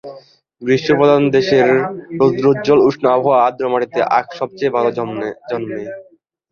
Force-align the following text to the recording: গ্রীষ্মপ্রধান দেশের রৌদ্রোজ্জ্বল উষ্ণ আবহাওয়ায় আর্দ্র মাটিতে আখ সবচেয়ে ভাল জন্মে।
গ্রীষ্মপ্রধান 0.61 1.23
দেশের 1.35 1.67
রৌদ্রোজ্জ্বল 2.19 2.79
উষ্ণ 2.87 3.03
আবহাওয়ায় 3.09 3.45
আর্দ্র 3.45 3.65
মাটিতে 3.71 3.99
আখ 4.19 4.27
সবচেয়ে 4.39 4.73
ভাল 4.75 4.85
জন্মে। 4.97 5.29